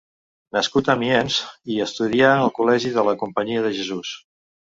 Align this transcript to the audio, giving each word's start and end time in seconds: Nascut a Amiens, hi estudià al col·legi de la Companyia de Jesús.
Nascut 0.55 0.87
a 0.87 0.95
Amiens, 0.99 1.37
hi 1.73 1.77
estudià 1.85 2.33
al 2.39 2.51
col·legi 2.61 2.93
de 2.97 3.05
la 3.11 3.15
Companyia 3.21 3.67
de 3.69 3.77
Jesús. 3.83 4.17